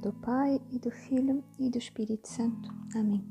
do 0.00 0.14
Pai 0.14 0.58
e 0.70 0.78
do 0.78 0.90
Filho 0.90 1.44
e 1.58 1.68
do 1.68 1.76
Espírito 1.76 2.26
Santo. 2.26 2.72
Amém. 2.96 3.22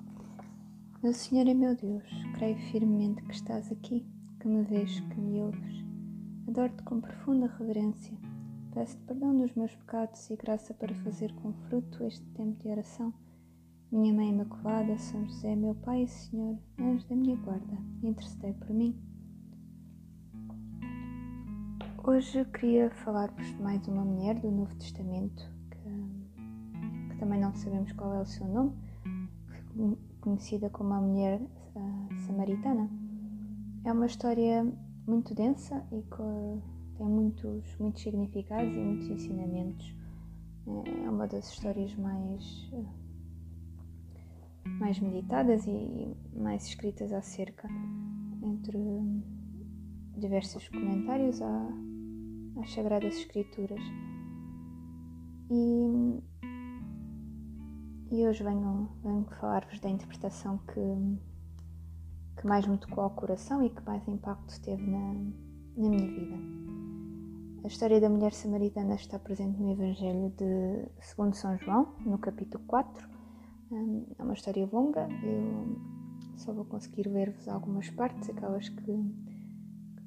Meu 1.01 1.13
Senhor 1.13 1.47
e 1.47 1.53
meu 1.55 1.75
Deus, 1.75 2.03
creio 2.35 2.57
firmemente 2.71 3.23
que 3.23 3.33
estás 3.33 3.71
aqui, 3.71 4.05
que 4.39 4.47
me 4.47 4.61
vês, 4.63 4.99
que 4.99 5.19
me 5.19 5.41
ouves. 5.41 5.83
Adoro-te 6.47 6.83
com 6.83 7.01
profunda 7.01 7.47
reverência. 7.57 8.15
Peço-te 8.71 9.01
perdão 9.05 9.35
dos 9.35 9.51
meus 9.55 9.73
pecados 9.77 10.29
e 10.29 10.35
graça 10.35 10.71
para 10.75 10.93
fazer 10.93 11.33
com 11.41 11.53
fruto 11.53 12.03
este 12.03 12.25
tempo 12.33 12.61
de 12.61 12.69
oração. 12.69 13.11
Minha 13.91 14.13
Mãe 14.13 14.29
Imaculada, 14.29 14.95
São 14.99 15.25
José, 15.25 15.55
meu 15.55 15.73
Pai 15.73 16.03
e 16.03 16.07
Senhor, 16.07 16.55
anjo 16.79 17.07
da 17.07 17.15
minha 17.15 17.35
guarda, 17.37 17.77
intercedei 18.03 18.53
por 18.53 18.69
mim. 18.69 18.95
Hoje 22.05 22.45
queria 22.45 22.91
falar-vos 22.91 23.47
de 23.47 23.59
mais 23.59 23.87
uma 23.87 24.05
mulher 24.05 24.39
do 24.39 24.51
Novo 24.51 24.75
Testamento, 24.75 25.58
também 27.19 27.39
não 27.39 27.53
sabemos 27.53 27.91
qual 27.93 28.13
é 28.13 28.21
o 28.21 28.25
seu 28.25 28.47
nome, 28.47 28.73
conhecida 30.21 30.69
como 30.69 30.93
a 30.93 31.01
mulher 31.01 31.41
uh, 31.41 32.17
samaritana. 32.25 32.89
É 33.83 33.91
uma 33.91 34.05
história 34.05 34.65
muito 35.05 35.33
densa 35.35 35.85
e 35.91 36.01
que 36.01 36.97
tem 36.97 37.07
muitos, 37.07 37.77
muitos 37.79 38.01
significados 38.01 38.75
e 38.75 38.79
muitos 38.79 39.09
ensinamentos. 39.09 39.95
É 41.03 41.09
uma 41.09 41.27
das 41.27 41.49
histórias 41.49 41.95
mais, 41.95 42.71
mais 44.79 44.99
meditadas 44.99 45.65
e 45.65 46.15
mais 46.35 46.67
escritas 46.67 47.11
acerca 47.11 47.67
entre 48.43 48.77
diversos 50.17 50.67
comentários 50.67 51.41
às 51.41 52.71
Sagradas 52.73 53.15
Escrituras. 53.15 53.81
E, 55.49 56.21
e 58.11 58.27
hoje 58.27 58.43
venho, 58.43 58.89
venho 59.03 59.23
falar-vos 59.39 59.79
da 59.79 59.89
interpretação 59.89 60.57
que, 60.59 62.39
que 62.41 62.47
mais 62.47 62.65
me 62.65 62.77
tocou 62.77 63.03
ao 63.03 63.11
coração 63.11 63.63
e 63.63 63.69
que 63.69 63.81
mais 63.83 64.07
impacto 64.07 64.59
teve 64.61 64.83
na, 64.89 65.13
na 65.77 65.89
minha 65.89 66.07
vida. 66.07 66.35
A 67.63 67.67
história 67.67 68.01
da 68.01 68.09
mulher 68.09 68.33
samaritana 68.33 68.95
está 68.95 69.19
presente 69.19 69.61
no 69.61 69.71
Evangelho 69.71 70.33
de 70.37 70.89
segundo 71.01 71.35
São 71.35 71.57
João, 71.59 71.93
no 72.03 72.17
capítulo 72.17 72.63
4. 72.65 73.07
Hum, 73.71 74.05
é 74.17 74.23
uma 74.23 74.33
história 74.33 74.67
longa, 74.71 75.07
eu 75.21 75.77
só 76.35 76.51
vou 76.51 76.65
conseguir 76.65 77.07
ler-vos 77.07 77.47
algumas 77.47 77.89
partes, 77.91 78.27
aquelas 78.29 78.69
que 78.69 79.15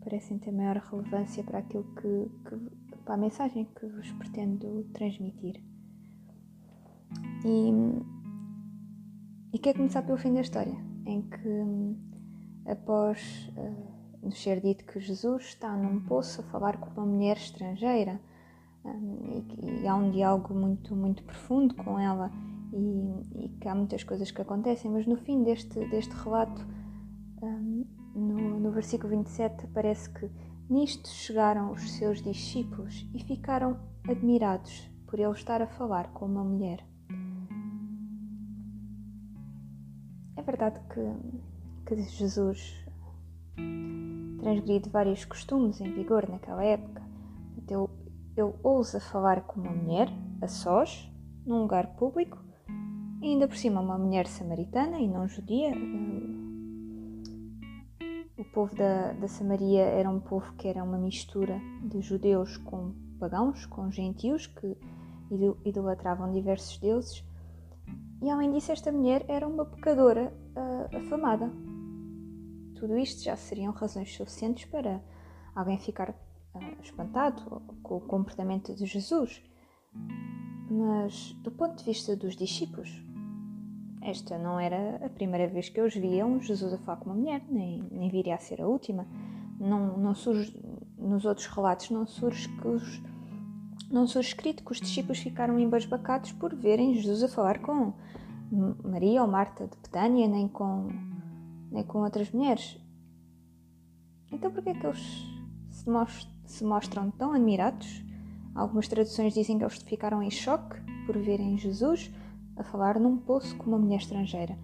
parecem 0.03 0.39
ter 0.39 0.51
maior 0.51 0.79
relevância 0.79 1.45
para 1.45 1.61
aquilo 1.61 1.85
que, 1.95 2.49
que 2.49 2.97
para 3.05 3.15
a 3.15 3.19
mensagem 3.19 3.65
que 3.65 3.87
vos 3.87 4.11
pretendo 4.13 4.85
transmitir. 4.93 5.72
E, 7.45 7.73
e 9.53 9.59
quer 9.59 9.75
começar 9.75 10.03
pelo 10.03 10.19
fim 10.19 10.33
da 10.33 10.41
história, 10.41 10.77
em 11.07 11.23
que 11.23 12.71
após 12.71 13.51
uh, 13.57 14.27
nos 14.27 14.41
ser 14.41 14.61
dito 14.61 14.85
que 14.85 15.01
Jesus 15.01 15.45
está 15.47 15.77
num 15.77 16.01
poço 16.01 16.41
a 16.41 16.45
falar 16.45 16.79
com 16.79 16.89
uma 16.91 17.07
mulher 17.07 17.37
estrangeira 17.37 18.21
um, 18.85 19.45
e, 19.61 19.83
e, 19.83 19.89
há 19.89 19.95
um 19.95 20.11
diálogo 20.11 20.55
muito 20.55 20.95
muito 20.95 21.23
profundo 21.25 21.75
com 21.75 21.99
ela 21.99 22.31
e, 22.73 23.45
e, 23.45 23.49
que 23.61 23.69
há 23.69 23.75
muitas 23.75 24.03
coisas 24.03 24.31
que 24.31 24.41
acontecem, 24.41 24.91
mas 24.91 25.07
no 25.07 25.17
fim 25.17 25.43
deste, 25.43 25.79
deste 25.89 26.15
relato 26.15 26.65
um, 27.43 27.85
no, 28.15 28.61
no 28.61 28.71
versículo 28.71 29.11
27 29.11 29.67
parece 29.69 30.09
que 30.11 30.31
nisto 30.69 31.09
chegaram 31.09 31.73
os 31.73 31.93
seus 31.93 32.23
discípulos 32.23 33.07
e 33.15 33.23
ficaram 33.23 33.79
admirados 34.09 34.91
por 35.07 35.19
ele 35.19 35.33
estar 35.33 35.61
a 35.61 35.67
falar 35.67 36.13
com 36.13 36.25
uma 36.27 36.43
mulher. 36.43 36.92
É 40.43 40.45
verdade 40.45 40.81
que, 40.93 41.95
que 41.95 42.03
Jesus 42.03 42.85
transgride 44.41 44.91
vários 44.91 45.25
costumes 45.25 45.81
em 45.81 45.93
vigor 45.93 46.29
naquela 46.29 46.65
época. 46.65 47.01
Ele, 47.57 47.87
ele 48.37 48.53
ousa 48.61 48.99
falar 48.99 49.43
com 49.43 49.61
uma 49.61 49.71
mulher, 49.71 50.09
a 50.41 50.49
sós, 50.49 51.09
num 51.47 51.63
lugar 51.63 51.95
público, 51.95 52.43
e 53.21 53.27
ainda 53.27 53.47
por 53.47 53.57
cima 53.57 53.81
uma 53.81 53.97
mulher 53.97 54.27
samaritana 54.27 54.99
e 54.99 55.07
não 55.07 55.29
judia, 55.29 55.71
o 58.37 58.45
povo 58.53 58.75
da, 58.75 59.13
da 59.13 59.29
Samaria 59.29 59.83
era 59.83 60.11
um 60.11 60.19
povo 60.19 60.53
que 60.55 60.67
era 60.67 60.83
uma 60.83 60.99
mistura 60.99 61.61
de 61.85 62.01
judeus 62.01 62.57
com 62.57 62.93
pagãos, 63.21 63.65
com 63.67 63.93
gentios 63.93 64.49
que 64.49 64.77
idolatravam 65.65 66.33
diversos 66.33 66.79
deuses. 66.79 67.25
E 68.23 68.31
além 68.31 68.53
disso, 68.53 68.71
esta 68.71 68.93
mulher 68.93 69.25
era 69.27 69.49
uma 69.49 69.67
pecadora 69.67 70.33
uh, 70.55 70.97
afamada. 70.97 71.51
Tudo 72.77 72.97
isto 72.97 73.21
já 73.21 73.35
seriam 73.37 73.73
razões 73.73 74.15
suficientes 74.15 74.65
para 74.65 75.03
alguém 75.57 75.77
ficar 75.77 76.11
uh, 76.11 76.81
espantado 76.81 77.61
com 77.83 77.97
o 77.97 78.01
comportamento 78.01 78.73
de 78.77 78.87
Jesus. 78.87 79.43
Mas, 80.71 81.33
do 81.43 81.51
ponto 81.51 81.77
de 81.79 81.85
vista 81.85 82.15
dos 82.15 82.37
discípulos, 82.37 82.89
esta 84.01 84.39
não 84.39 84.59
era 84.59 85.05
a 85.05 85.09
primeira 85.09 85.49
vez 85.49 85.69
que 85.69 85.81
eles 85.81 85.95
viam 85.95 86.41
Jesus 86.41 86.73
a 86.73 86.79
falar 86.79 86.99
com 86.99 87.07
uma 87.07 87.17
mulher, 87.17 87.43
nem, 87.49 87.83
nem 87.91 88.09
viria 88.09 88.37
a 88.37 88.39
ser 88.39 88.63
a 88.63 88.69
última. 88.69 89.05
Não, 89.59 89.99
não 89.99 90.15
surge, 90.15 90.57
nos 90.97 91.25
outros 91.25 91.49
relatos 91.49 91.91
não 91.91 92.07
surge 92.07 92.49
que 92.49 92.69
os, 92.69 93.03
não 93.93 94.07
surge 94.07 94.29
escrito 94.29 94.65
que 94.65 94.73
os 94.73 94.81
discípulos 94.81 95.19
ficaram 95.19 95.59
embasbacados 95.59 96.33
por 96.33 96.55
verem 96.55 96.95
Jesus 96.95 97.23
a 97.23 97.29
falar 97.29 97.59
com 97.59 97.93
Maria 98.83 99.23
ou 99.23 99.29
Marta 99.29 99.67
de 99.67 99.77
Betânia, 99.77 100.27
nem 100.27 100.49
com, 100.49 100.89
nem 101.71 101.85
com 101.85 101.99
outras 102.03 102.31
mulheres. 102.31 102.79
Então 104.33 104.51
por 104.51 104.63
que 104.63 104.71
é 104.71 104.75
que 104.75 104.87
eles 104.87 105.27
se, 105.71 105.89
most, 105.91 106.29
se 106.47 106.65
mostram 106.65 107.11
tão 107.11 107.33
admirados? 107.33 108.03
Algumas 108.55 108.89
traduções 108.89 109.35
dizem 109.35 109.59
que 109.59 109.65
eles 109.65 109.77
ficaram 109.83 110.23
em 110.23 110.31
choque 110.31 110.81
por 111.07 111.19
verem 111.19 111.59
Jesus 111.59 112.11
a 112.57 112.65
falar 112.65 112.99
num 112.99 113.19
poço 113.19 113.55
com 113.57 113.67
uma 113.67 113.79
mulher 113.79 113.99
estrangeira. 113.99 114.59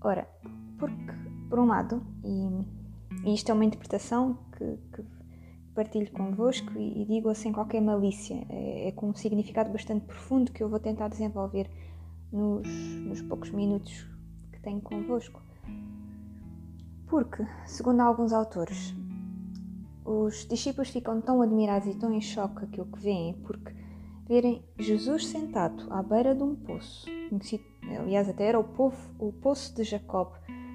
Ora, 0.00 0.26
porque, 0.78 1.12
por 1.48 1.58
um 1.58 1.66
lado, 1.66 2.02
e, 2.24 3.28
e 3.28 3.34
isto 3.34 3.50
é 3.50 3.54
uma 3.54 3.64
interpretação 3.64 4.38
que, 4.56 4.78
que 4.94 5.21
partilho 5.74 6.10
convosco 6.12 6.72
e, 6.78 7.02
e 7.02 7.06
digo 7.06 7.34
sem 7.34 7.52
qualquer 7.52 7.80
malícia, 7.80 8.46
é, 8.48 8.88
é, 8.88 8.92
com 8.92 9.08
um 9.08 9.14
significado 9.14 9.70
bastante 9.70 10.04
profundo 10.04 10.52
que 10.52 10.62
eu 10.62 10.68
vou 10.68 10.78
tentar 10.78 11.08
desenvolver 11.08 11.68
nos, 12.30 12.66
nos 13.06 13.22
poucos 13.22 13.50
minutos 13.50 14.06
que 14.52 14.60
tenho 14.60 14.80
convosco. 14.80 15.42
Porque, 17.06 17.46
segundo 17.66 18.00
alguns 18.00 18.32
autores, 18.32 18.94
os 20.04 20.46
discípulos 20.46 20.90
ficam 20.90 21.20
tão 21.20 21.42
admirados 21.42 21.88
e 21.88 21.98
tão 21.98 22.12
em 22.12 22.20
choque 22.20 22.64
aquilo 22.64 22.86
que 22.86 23.00
veem, 23.00 23.34
porque 23.34 23.72
verem 24.26 24.64
Jesus 24.78 25.26
sentado 25.26 25.86
à 25.90 26.02
beira 26.02 26.34
de 26.34 26.42
um 26.42 26.54
poço, 26.54 27.06
conhecido, 27.28 27.64
aliás, 28.00 28.28
até 28.28 28.46
era 28.46 28.58
o, 28.58 28.64
povo, 28.64 28.96
o 29.18 29.32
poço 29.32 29.74
de 29.74 29.84
Jacob, 29.84 30.32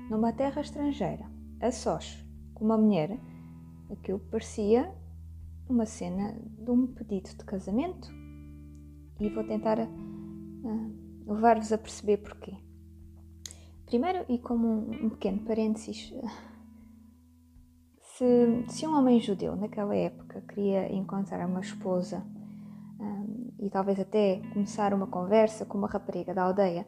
numa 0.09 0.31
terra 0.31 0.61
estrangeira, 0.61 1.25
a 1.59 1.71
sós, 1.71 2.23
com 2.53 2.65
uma 2.65 2.77
mulher, 2.77 3.19
aquilo 3.91 4.19
parecia 4.19 4.93
uma 5.69 5.85
cena 5.85 6.39
de 6.59 6.71
um 6.71 6.87
pedido 6.87 7.29
de 7.29 7.43
casamento. 7.45 8.09
E 9.19 9.29
vou 9.29 9.43
tentar 9.43 9.79
uh, 9.79 11.23
levar-vos 11.25 11.71
a 11.71 11.77
perceber 11.77 12.17
porquê. 12.17 12.55
Primeiro, 13.85 14.25
e 14.29 14.37
como 14.37 14.67
um, 14.67 15.05
um 15.05 15.09
pequeno 15.09 15.39
parênteses, 15.39 16.13
se, 18.01 18.65
se 18.67 18.87
um 18.87 18.97
homem 18.97 19.19
judeu 19.19 19.55
naquela 19.55 19.95
época 19.95 20.41
queria 20.41 20.93
encontrar 20.93 21.47
uma 21.47 21.61
esposa 21.61 22.23
um, 22.99 23.51
e 23.59 23.69
talvez 23.69 23.99
até 23.99 24.41
começar 24.53 24.93
uma 24.93 25.07
conversa 25.07 25.65
com 25.65 25.77
uma 25.77 25.87
rapariga 25.87 26.33
da 26.33 26.43
aldeia, 26.43 26.85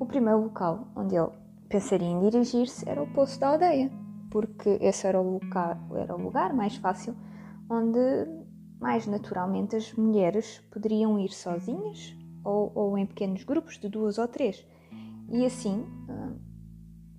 o 0.00 0.06
primeiro 0.06 0.42
local 0.42 0.88
onde 0.96 1.16
ele 1.16 1.30
pensaria 1.68 2.08
em 2.08 2.20
dirigir-se 2.20 2.88
era 2.88 3.02
o 3.02 3.12
poço 3.12 3.38
da 3.38 3.48
aldeia, 3.48 3.90
porque 4.36 4.76
esse 4.82 5.06
era 5.06 5.18
o, 5.18 5.38
lugar, 5.38 5.80
era 5.94 6.14
o 6.14 6.20
lugar 6.20 6.52
mais 6.52 6.76
fácil 6.76 7.16
onde 7.70 7.98
mais 8.78 9.06
naturalmente 9.06 9.76
as 9.76 9.94
mulheres 9.94 10.58
poderiam 10.70 11.18
ir 11.18 11.30
sozinhas 11.30 12.14
ou, 12.44 12.70
ou 12.74 12.98
em 12.98 13.06
pequenos 13.06 13.44
grupos 13.44 13.78
de 13.78 13.88
duas 13.88 14.18
ou 14.18 14.28
três. 14.28 14.62
E 15.30 15.42
assim 15.46 15.86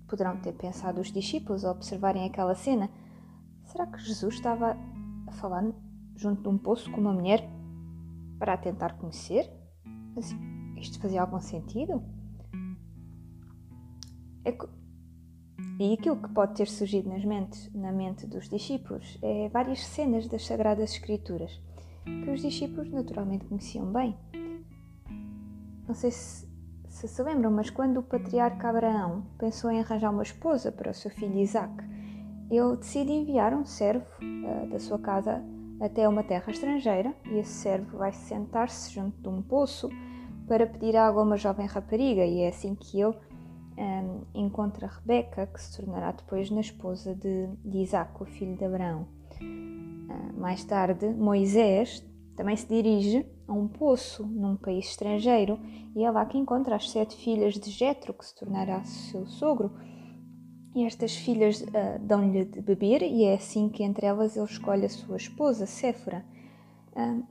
poderão 0.06 0.36
ter 0.36 0.52
pensado 0.52 1.00
os 1.00 1.10
discípulos 1.10 1.64
ao 1.64 1.72
observarem 1.72 2.24
aquela 2.24 2.54
cena: 2.54 2.88
será 3.64 3.84
que 3.88 3.98
Jesus 3.98 4.36
estava 4.36 4.76
a 5.26 5.32
falar 5.32 5.64
junto 6.14 6.42
de 6.42 6.48
um 6.48 6.56
poço 6.56 6.88
com 6.92 7.00
uma 7.00 7.12
mulher 7.12 7.42
para 8.38 8.54
a 8.54 8.56
tentar 8.56 8.96
conhecer? 8.96 9.52
Isto 10.76 11.00
fazia 11.00 11.20
algum 11.20 11.40
sentido? 11.40 12.00
É 14.44 14.52
que... 14.52 14.77
E 15.78 15.94
aquilo 15.94 16.16
que 16.16 16.28
pode 16.30 16.54
ter 16.54 16.66
surgido 16.66 17.08
nas 17.08 17.24
mentes, 17.24 17.72
na 17.72 17.92
mente 17.92 18.26
dos 18.26 18.48
discípulos 18.48 19.16
é 19.22 19.48
várias 19.48 19.86
cenas 19.86 20.26
das 20.26 20.44
Sagradas 20.44 20.92
Escrituras 20.92 21.60
que 22.24 22.30
os 22.30 22.40
discípulos 22.40 22.90
naturalmente 22.90 23.44
conheciam 23.44 23.86
bem. 23.92 24.16
não 25.86 25.94
sei 25.94 26.10
se, 26.10 26.48
se 26.88 27.22
lembram, 27.22 27.50
mas 27.50 27.70
quando 27.70 27.98
o 27.98 28.02
patriarca 28.02 28.70
Abraão 28.70 29.26
pensou 29.38 29.70
em 29.70 29.80
arranjar 29.80 30.10
uma 30.10 30.22
esposa 30.22 30.72
para 30.72 30.90
o 30.90 30.94
seu 30.94 31.10
filho 31.10 31.38
Isaac, 31.38 31.72
ele 32.50 32.76
decide 32.76 33.12
enviar 33.12 33.54
um 33.54 33.64
servo 33.64 34.06
uh, 34.22 34.68
da 34.68 34.78
sua 34.78 34.98
casa 34.98 35.42
até 35.80 36.08
uma 36.08 36.24
terra 36.24 36.50
estrangeira 36.50 37.14
e 37.26 37.38
esse 37.38 37.52
servo 37.52 37.98
vai 37.98 38.12
sentar-se 38.12 38.92
junto 38.92 39.20
de 39.20 39.28
um 39.28 39.42
poço 39.42 39.88
para 40.46 40.66
pedir 40.66 40.96
água 40.96 41.22
a 41.22 41.24
uma 41.24 41.36
jovem 41.36 41.66
rapariga 41.66 42.24
e 42.24 42.40
é 42.40 42.48
assim 42.48 42.74
que 42.74 43.00
ele 43.00 43.14
um, 43.78 44.22
encontra 44.34 44.88
Rebeca, 44.88 45.46
que 45.46 45.62
se 45.62 45.76
tornará 45.76 46.12
depois 46.12 46.50
na 46.50 46.60
esposa 46.60 47.14
de, 47.14 47.46
de 47.64 47.78
Isaac, 47.78 48.20
o 48.20 48.26
filho 48.26 48.56
de 48.56 48.64
Abraão. 48.64 49.06
Uh, 49.40 50.40
mais 50.40 50.64
tarde, 50.64 51.06
Moisés 51.08 52.04
também 52.36 52.56
se 52.56 52.66
dirige 52.66 53.24
a 53.46 53.52
um 53.52 53.68
poço 53.68 54.26
num 54.26 54.56
país 54.56 54.86
estrangeiro 54.86 55.58
e 55.94 56.04
é 56.04 56.10
lá 56.10 56.24
que 56.26 56.38
encontra 56.38 56.76
as 56.76 56.90
sete 56.90 57.16
filhas 57.16 57.54
de 57.54 57.70
Jetro, 57.70 58.12
que 58.12 58.24
se 58.24 58.34
tornará 58.34 58.82
seu 58.84 59.26
sogro. 59.26 59.72
E 60.74 60.84
estas 60.84 61.16
filhas 61.16 61.62
uh, 61.62 61.98
dão-lhe 62.00 62.44
de 62.44 62.60
beber 62.60 63.02
e 63.02 63.24
é 63.24 63.34
assim 63.34 63.68
que 63.68 63.82
entre 63.82 64.06
elas 64.06 64.36
ele 64.36 64.46
escolhe 64.46 64.86
a 64.86 64.88
sua 64.88 65.16
esposa, 65.16 65.66
Séfora. 65.66 66.24
Uh, 66.92 67.24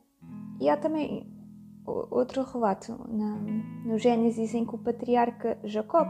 e 0.59 0.69
há 0.69 0.75
também 0.75 1.27
outro 1.87 2.43
relato 2.43 2.99
na, 3.07 3.37
no 3.85 3.97
Gênesis 3.97 4.53
em 4.53 4.65
que 4.65 4.75
o 4.75 4.77
patriarca 4.77 5.57
Jacob, 5.63 6.09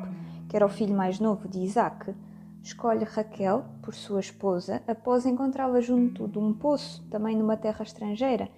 que 0.50 0.56
era 0.56 0.66
o 0.66 0.70
filho 0.70 0.96
mais 0.96 1.20
novo 1.20 1.48
de 1.48 1.60
Isaac, 1.60 2.14
escolhe 2.64 3.06
Raquel 3.06 3.64
por 3.82 3.94
sua 3.94 4.20
esposa 4.20 4.82
após 4.88 5.26
encontrá-la 5.26 5.80
junto 5.80 6.28
de 6.28 6.40
um 6.40 6.54
poço, 6.54 7.08
também 7.10 7.38
numa 7.38 7.56
terra 7.56 7.84
estrangeira, 7.84 8.50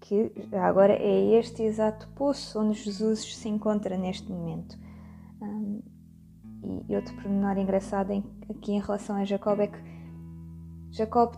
que 0.00 0.32
agora 0.52 0.92
é 0.92 1.38
este 1.38 1.62
exato 1.62 2.08
poço 2.08 2.60
onde 2.60 2.78
Jesus 2.78 3.36
se 3.36 3.48
encontra 3.48 3.96
neste 3.96 4.30
momento. 4.30 4.76
Um, 5.40 5.80
e 6.88 6.96
outro 6.96 7.14
pormenor 7.16 7.56
engraçado 7.58 8.10
em, 8.10 8.24
aqui 8.50 8.72
em 8.72 8.80
relação 8.80 9.16
a 9.16 9.24
Jacob 9.24 9.60
é 9.60 9.66
que 9.66 9.78
Jacob 10.90 11.34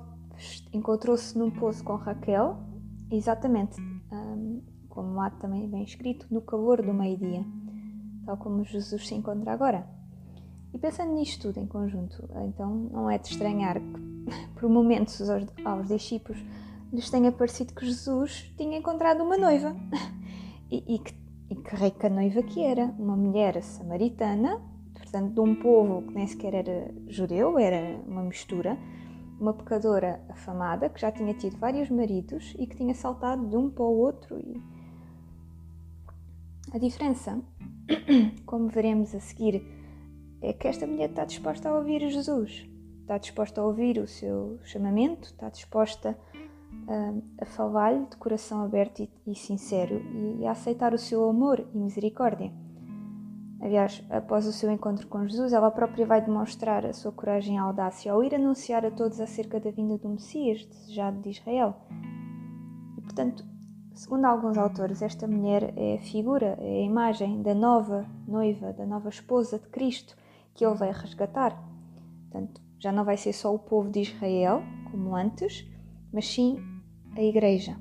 encontrou-se 0.73 1.37
num 1.37 1.51
poço 1.51 1.83
com 1.85 1.97
Raquel, 1.97 2.59
exatamente 3.11 3.77
como 4.97 5.13
lá 5.15 5.29
também 5.29 5.69
bem 5.69 5.85
escrito, 5.85 6.27
no 6.31 6.41
calor 6.41 6.81
do 6.81 6.95
meio-dia, 6.95 7.45
tal 8.25 8.39
como 8.39 8.65
Jesus 8.65 9.07
se 9.07 9.15
encontra 9.15 9.53
agora. 9.53 9.87
E 10.73 10.79
pensando 10.79 11.13
nisto 11.13 11.49
tudo 11.49 11.61
em 11.61 11.67
conjunto, 11.67 12.27
então 12.47 12.75
não 12.91 13.11
é 13.11 13.19
de 13.19 13.29
estranhar 13.29 13.79
que, 13.79 14.01
por 14.59 14.71
momentos, 14.71 15.29
aos, 15.29 15.45
aos 15.67 15.87
discípulos 15.87 16.43
lhes 16.91 17.11
tenha 17.11 17.31
parecido 17.31 17.75
que 17.75 17.85
Jesus 17.85 18.51
tinha 18.57 18.79
encontrado 18.79 19.23
uma 19.23 19.37
noiva. 19.37 19.77
E, 20.69 20.97
e, 20.97 20.99
que, 20.99 21.15
e 21.49 21.55
que 21.55 21.77
rica 21.77 22.09
noiva 22.09 22.43
que 22.43 22.61
era, 22.61 22.87
uma 22.99 23.15
mulher 23.15 23.63
samaritana, 23.63 24.61
portanto, 24.93 25.33
de 25.33 25.39
um 25.39 25.55
povo 25.55 26.03
que 26.09 26.13
nem 26.13 26.27
sequer 26.27 26.55
era 26.55 26.93
judeu, 27.07 27.57
era 27.57 28.03
uma 28.05 28.25
mistura, 28.25 28.77
uma 29.39 29.53
pecadora 29.53 30.21
afamada 30.29 30.89
que 30.89 31.01
já 31.01 31.13
tinha 31.13 31.33
tido 31.35 31.57
vários 31.57 31.89
maridos 31.89 32.53
e 32.59 32.67
que 32.67 32.75
tinha 32.75 32.93
saltado 32.97 33.47
de 33.47 33.57
um 33.57 33.71
para 33.71 33.85
o 33.85 33.97
outro 33.97 34.41
e 34.41 34.61
a 36.73 36.79
diferença, 36.79 37.41
como 38.45 38.69
veremos 38.69 39.15
a 39.15 39.21
seguir, 39.21 39.63
é 40.43 40.53
que 40.53 40.69
esta 40.69 40.87
mulher 40.87 41.11
está 41.11 41.25
disposta 41.25 41.69
a 41.69 41.75
ouvir 41.75 42.09
Jesus, 42.11 42.69
está 43.01 43.19
disposta 43.19 43.61
a 43.61 43.65
ouvir 43.65 43.99
o 43.99 44.07
seu 44.07 44.59
chamamento, 44.65 45.29
está 45.29 45.49
disposta 45.49 46.19
a, 46.89 47.43
a 47.43 47.47
falar-lhe 47.47 48.07
de 48.07 48.17
coração 48.17 48.63
aberto 48.63 49.01
e, 49.01 49.11
e 49.27 49.35
sincero 49.35 50.03
e 50.39 50.47
a 50.47 50.51
aceitar 50.53 50.93
o 50.93 50.99
seu 50.99 51.29
amor 51.29 51.67
e 51.73 51.79
misericórdia. 51.79 52.53
Aliás, 53.61 54.05
após 54.11 54.47
o 54.47 54.53
seu 54.53 54.71
encontro 54.71 55.07
com 55.07 55.27
Jesus, 55.27 55.53
ela 55.53 55.71
própria 55.71 56.05
vai 56.05 56.21
demonstrar 56.21 56.85
a 56.85 56.93
sua 56.93 57.11
coragem 57.11 57.57
e 57.57 57.59
audácia 57.59 58.13
ao 58.13 58.23
ir 58.23 58.35
anunciar 58.35 58.85
a 58.85 58.91
todos 58.91 59.19
acerca 59.19 59.59
da 59.59 59.71
vinda 59.71 59.97
do 59.97 60.11
Messias, 60.11 60.65
desejado 60.67 61.21
de 61.23 61.31
Israel. 61.31 61.75
E, 62.99 63.01
portanto, 63.01 63.45
Segundo 63.97 64.27
alguns 64.27 64.59
autores, 64.59 65.01
esta 65.01 65.27
mulher 65.27 65.73
é 65.75 65.95
a 65.95 66.03
figura, 66.03 66.59
é 66.61 66.81
a 66.81 66.85
imagem 66.85 67.41
da 67.41 67.55
nova 67.55 68.07
noiva, 68.29 68.71
da 68.75 68.85
nova 68.85 69.09
esposa 69.09 69.59
de 69.59 69.67
Cristo 69.69 70.15
que 70.53 70.67
ele 70.67 70.75
vai 70.75 70.93
resgatar. 70.93 71.59
Portanto, 72.21 72.61
já 72.79 72.93
não 72.93 73.07
vai 73.07 73.17
ser 73.17 73.33
só 73.33 73.55
o 73.55 73.59
povo 73.59 73.91
de 73.91 74.01
Israel, 74.01 74.63
como 74.91 75.17
antes, 75.17 75.67
mas 76.13 76.29
sim 76.29 76.59
a 77.17 77.23
Igreja, 77.23 77.81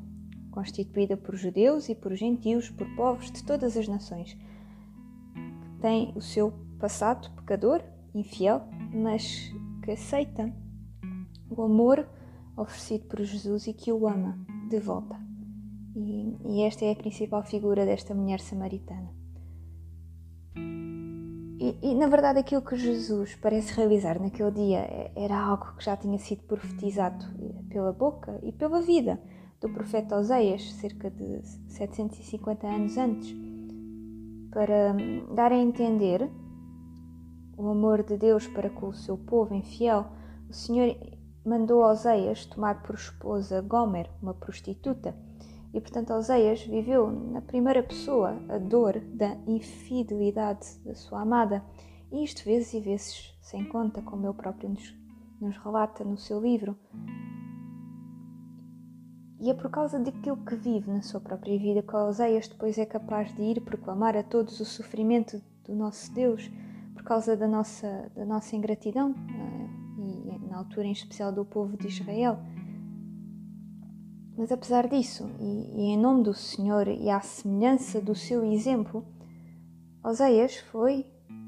constituída 0.52 1.18
por 1.18 1.36
judeus 1.36 1.90
e 1.90 1.96
por 1.96 2.16
gentios, 2.16 2.70
por 2.70 2.88
povos 2.96 3.30
de 3.30 3.44
todas 3.44 3.76
as 3.76 3.90
nações, 3.90 4.36
que 4.36 5.82
tem 5.82 6.14
o 6.16 6.22
seu 6.22 6.54
passado 6.80 7.30
pecador, 7.36 7.84
infiel, 8.14 8.62
mas 8.94 9.54
que 9.84 9.92
aceita 9.92 10.50
o 11.50 11.62
amor 11.62 12.08
oferecido 12.56 13.06
por 13.06 13.22
Jesus 13.22 13.68
e 13.68 13.74
que 13.74 13.92
o 13.92 14.08
ama 14.08 14.40
de 14.70 14.80
volta. 14.80 15.25
E, 15.96 16.38
e 16.46 16.62
esta 16.64 16.84
é 16.84 16.92
a 16.92 16.96
principal 16.96 17.44
figura 17.44 17.86
desta 17.86 18.14
mulher 18.14 18.42
samaritana. 18.42 19.14
E, 21.58 21.80
e, 21.82 21.96
na 21.96 22.08
verdade 22.08 22.40
aquilo 22.40 22.62
que 22.62 22.76
Jesus 22.76 23.36
parece 23.36 23.74
realizar 23.74 24.20
naquele 24.20 24.52
dia 24.52 24.80
é, 24.80 25.12
era 25.16 25.40
algo 25.40 25.74
que 25.78 25.86
já 25.86 25.96
tinha 25.96 26.20
sido 26.20 26.44
profetizado 26.44 27.26
pela 27.70 27.94
boca 27.94 28.40
e 28.44 28.52
pela 28.52 28.82
vida 28.82 29.20
do 29.62 29.70
profeta 29.70 30.18
Oseias, 30.18 30.74
cerca 30.74 31.10
de 31.10 31.42
750 31.70 32.68
anos 32.68 32.98
antes, 32.98 33.34
para 34.52 34.94
hum, 34.94 35.34
dar 35.34 35.52
a 35.52 35.58
entender 35.58 36.30
o 37.58 37.70
amor 37.70 38.04
de 38.04 38.18
Deus 38.18 38.48
para 38.48 38.70
com 38.70 38.90
o 38.90 38.94
seu 38.94 39.18
povo 39.18 39.56
infiel. 39.56 40.08
O 40.50 40.54
Senhor 40.54 40.96
mandou 41.46 41.82
Oseias 41.84 42.46
tomar 42.46 42.84
por 42.84 42.96
esposa 42.96 43.62
Gomer, 43.62 44.10
uma 44.22 44.34
prostituta, 44.34 45.16
e 45.76 45.82
portanto, 45.82 46.14
Oseias 46.14 46.62
viveu 46.62 47.12
na 47.12 47.42
primeira 47.42 47.84
pessoa 47.84 48.42
a 48.48 48.58
dor 48.58 48.98
da 48.98 49.36
infidelidade 49.46 50.80
da 50.86 50.96
sua 50.96 51.20
amada, 51.20 51.62
e 52.10 52.24
isto 52.24 52.46
vezes 52.46 52.74
e 52.74 52.80
vezes 52.80 53.38
sem 53.42 53.66
conta, 53.68 54.02
como 54.02 54.26
ele 54.26 54.34
próprio 54.34 54.70
nos, 54.70 54.96
nos 55.42 55.58
relata 55.58 56.06
no 56.06 56.18
seu 56.18 56.40
livro. 56.40 56.78
E 59.42 59.50
é 59.50 59.54
por 59.54 59.70
causa 59.70 60.00
daquilo 60.00 60.38
que 60.46 60.56
vive 60.56 60.90
na 60.90 61.02
sua 61.02 61.20
própria 61.20 61.60
vida 61.60 61.84
que 61.84 61.94
Oseias 61.94 62.48
depois 62.48 62.78
é 62.78 62.86
capaz 62.86 63.36
de 63.36 63.42
ir 63.42 63.60
proclamar 63.60 64.16
a 64.16 64.24
todos 64.24 64.58
o 64.62 64.66
sofrimento 64.66 65.42
do 65.66 65.76
nosso 65.76 66.10
Deus 66.14 66.50
por 66.94 67.04
causa 67.04 67.36
da 67.36 67.50
nossa, 67.50 68.10
da 68.16 68.24
nossa 68.24 68.56
ingratidão, 68.56 69.14
eh, 69.14 70.40
e 70.40 70.48
na 70.48 70.60
altura 70.60 70.88
em 70.88 70.94
especial 70.94 71.34
do 71.34 71.44
povo 71.44 71.76
de 71.76 71.88
Israel. 71.88 72.40
Mas 74.38 74.52
apesar 74.52 74.88
disso, 74.88 75.30
e, 75.40 75.44
e, 75.44 75.82
em 75.94 75.98
nome 75.98 76.24
do 76.24 76.34
Senhor 76.34 76.88
e 76.88 77.10
à 77.10 77.22
semelhança 77.22 78.02
do 78.02 78.14
seu 78.14 78.44
exemplo, 78.44 79.06
Oseias 80.04 80.58
foi 80.58 81.06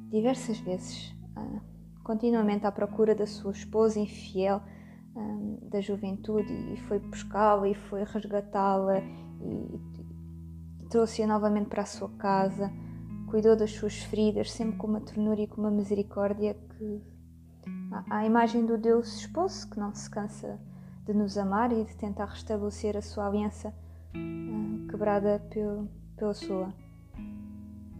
diversas 0.10 0.58
vezes, 0.60 1.14
uh, 1.38 1.62
continuamente 2.04 2.66
à 2.66 2.72
procura 2.72 3.14
da 3.14 3.28
sua 3.28 3.52
esposa 3.52 4.00
infiel 4.00 4.62
ah, 5.16 5.38
da 5.64 5.82
juventude 5.82 6.54
e 6.74 6.78
foi 6.78 7.00
buscá-la 7.00 7.68
e 7.68 7.76
foi 7.76 8.04
resgatá-la 8.06 9.00
e, 9.00 9.82
e 10.82 10.86
trouxe-a 10.90 11.28
novamente 11.28 11.68
para 11.68 11.82
a 11.82 11.86
sua 11.86 12.10
casa, 12.18 12.72
cuidou 13.28 13.56
das 13.56 13.72
suas 13.72 13.98
feridas, 13.98 14.52
sempre 14.52 14.78
com 14.78 14.88
uma 14.88 15.02
ternura 15.02 15.42
e 15.42 15.48
com 15.48 15.60
uma 15.60 15.72
misericórdia 15.72 16.54
que 16.78 17.02
a 18.10 18.26
imagem 18.26 18.66
do 18.66 18.78
Deus 18.78 19.18
esposo 19.18 19.70
que 19.70 19.78
não 19.78 19.94
se 19.94 20.10
cansa 20.10 20.60
de 21.08 21.14
nos 21.14 21.38
amar 21.38 21.72
e 21.72 21.86
de 21.86 21.96
tentar 21.96 22.26
restabelecer 22.26 22.98
a 22.98 23.02
sua 23.02 23.28
aliança 23.28 23.74
uh, 24.14 24.88
quebrada 24.90 25.40
pel, 25.50 25.88
pela 26.18 26.34
sua 26.34 26.74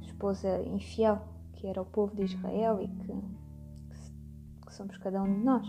esposa 0.02 0.62
infiel, 0.64 1.22
que 1.54 1.68
era 1.68 1.82
o 1.82 1.86
povo 1.86 2.14
de 2.14 2.24
Israel 2.24 2.82
e 2.82 2.88
que, 2.90 4.66
que 4.66 4.74
somos 4.74 4.98
cada 4.98 5.24
um 5.24 5.34
de 5.34 5.40
nós. 5.40 5.66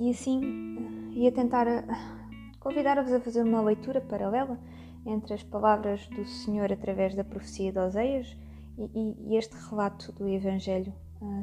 E 0.00 0.10
assim 0.10 0.40
uh, 0.40 1.12
ia 1.12 1.30
tentar 1.30 1.66
uh, 1.66 2.58
convidar-vos 2.58 3.12
a 3.12 3.20
fazer 3.20 3.42
uma 3.42 3.60
leitura 3.60 4.00
paralela 4.00 4.58
entre 5.04 5.34
as 5.34 5.42
palavras 5.42 6.08
do 6.08 6.24
Senhor 6.24 6.72
através 6.72 7.14
da 7.14 7.24
profecia 7.24 7.70
de 7.70 7.78
Oseias 7.78 8.36
e, 8.78 8.84
e, 8.84 9.32
e 9.32 9.36
este 9.36 9.54
relato 9.68 10.12
do 10.12 10.26
Evangelho 10.26 10.94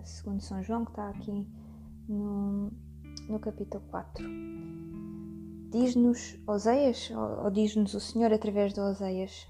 segundo 0.03 0.41
São 0.41 0.63
João, 0.63 0.83
que 0.83 0.91
está 0.91 1.09
aqui 1.09 1.47
no, 2.09 2.71
no 3.27 3.39
capítulo 3.39 3.83
4. 3.89 4.25
Diz-nos 5.69 6.39
Oseias, 6.47 7.11
ou 7.43 7.51
diz-nos 7.51 7.93
o 7.93 7.99
Senhor 7.99 8.31
através 8.31 8.73
de 8.73 8.79
Oseias, 8.79 9.47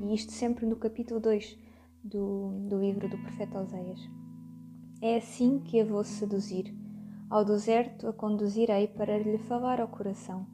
e 0.00 0.14
isto 0.14 0.30
sempre 0.32 0.64
no 0.64 0.76
capítulo 0.76 1.18
2 1.18 1.58
do, 2.04 2.66
do 2.68 2.80
livro 2.80 3.08
do 3.08 3.18
profeta 3.18 3.60
Oseias. 3.60 3.98
É 5.02 5.16
assim 5.16 5.58
que 5.60 5.80
a 5.80 5.84
vou 5.84 6.04
seduzir, 6.04 6.72
ao 7.28 7.44
deserto 7.44 8.06
a 8.06 8.12
conduzirei 8.12 8.86
para 8.86 9.18
lhe 9.18 9.38
falar 9.38 9.80
ao 9.80 9.88
coração. 9.88 10.46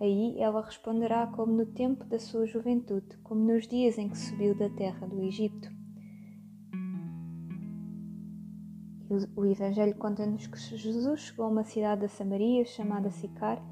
Aí 0.00 0.36
ela 0.40 0.64
responderá 0.64 1.26
como 1.26 1.52
no 1.52 1.66
tempo 1.66 2.04
da 2.06 2.18
sua 2.18 2.46
juventude, 2.46 3.16
como 3.22 3.44
nos 3.44 3.68
dias 3.68 3.98
em 3.98 4.08
que 4.08 4.18
subiu 4.18 4.56
da 4.56 4.70
terra 4.70 5.06
do 5.06 5.22
Egito. 5.22 5.81
O 9.36 9.44
Evangelho 9.44 9.94
conta-nos 9.96 10.46
que 10.46 10.58
Jesus 10.58 11.20
chegou 11.20 11.44
a 11.44 11.48
uma 11.48 11.64
cidade 11.64 12.00
da 12.00 12.08
Samaria 12.08 12.64
chamada 12.64 13.10
Sicar, 13.10 13.62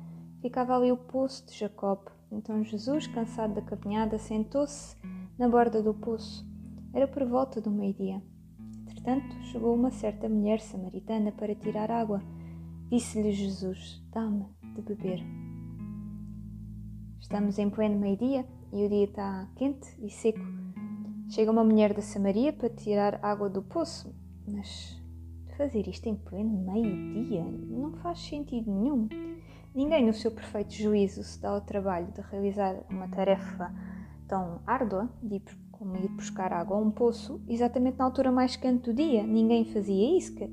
ficava 0.43 0.77
ali 0.77 0.93
o 0.93 0.99
poço 0.99 1.47
de 1.47 1.57
Jacob. 1.57 1.99
Então 2.31 2.63
Jesus, 2.63 3.07
cansado 3.07 3.55
da 3.55 3.63
caminhada, 3.63 4.19
sentou-se 4.19 4.95
na 5.39 5.49
borda 5.49 5.83
do 5.83 5.95
poço. 5.95 6.47
Era 6.93 7.09
por 7.09 7.25
volta 7.25 7.59
do 7.59 7.71
meio-dia. 7.71 8.23
Entretanto, 8.83 9.35
chegou 9.45 9.75
uma 9.75 9.91
certa 9.91 10.29
mulher 10.29 10.61
samaritana 10.61 11.33
para 11.33 11.55
tirar 11.55 11.91
água. 11.91 12.23
Disse-lhe 12.91 13.33
Jesus: 13.33 14.03
Dá-me 14.13 14.45
de 14.75 14.83
beber. 14.83 15.25
Estamos 17.19 17.59
em 17.59 17.71
pleno 17.71 17.99
meio-dia 17.99 18.47
e 18.73 18.85
o 18.85 18.89
dia 18.91 19.05
está 19.05 19.49
quente 19.57 19.89
e 20.03 20.11
seco. 20.11 20.41
Chega 21.31 21.51
uma 21.51 21.65
mulher 21.65 21.95
da 21.95 22.03
Samaria 22.03 22.53
para 22.53 22.69
tirar 22.69 23.25
água 23.25 23.49
do 23.49 23.63
poço, 23.63 24.15
mas 24.47 25.00
fazer 25.61 25.87
isto 25.89 26.07
em 26.07 26.15
pleno 26.15 26.73
meio-dia 26.73 27.45
não 27.45 27.93
faz 27.93 28.19
sentido 28.19 28.73
nenhum. 28.73 29.07
Ninguém, 29.75 30.07
no 30.07 30.15
seu 30.15 30.31
perfeito 30.31 30.73
juízo, 30.73 31.23
se 31.23 31.39
dá 31.39 31.51
ao 31.51 31.61
trabalho 31.61 32.11
de 32.13 32.23
realizar 32.23 32.83
uma 32.89 33.07
tarefa 33.09 33.71
tão 34.27 34.63
árdua, 34.67 35.11
de 35.23 35.35
ir, 35.35 35.43
como 35.71 35.97
ir 35.97 36.09
buscar 36.09 36.51
água 36.51 36.79
a 36.79 36.81
um 36.81 36.91
poço, 36.91 37.43
exatamente 37.47 37.99
na 37.99 38.07
altura 38.07 38.33
mais 38.33 38.57
quente 38.57 38.85
do 38.85 38.95
dia. 38.95 39.23
Ninguém 39.23 39.67
fazia 39.67 40.17
isso. 40.17 40.35
Que 40.35 40.49